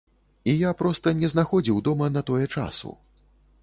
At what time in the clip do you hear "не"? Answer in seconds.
1.21-1.31